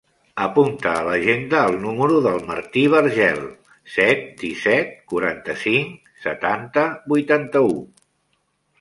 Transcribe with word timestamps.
Apunta 0.43 0.93
a 0.93 1.03
l'agenda 1.07 1.59
el 1.71 1.77
número 1.83 2.21
del 2.29 2.39
Martí 2.47 2.87
Vergel: 2.95 3.45
set, 3.99 4.27
disset, 4.43 4.99
quaranta-cinc, 5.15 6.13
setanta, 6.29 6.91
vuitanta-u. 7.15 7.75